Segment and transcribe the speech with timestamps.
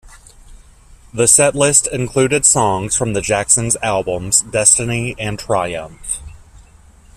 [1.13, 6.21] The set list included songs from the Jackson's albums "Destiny" and "Triumph".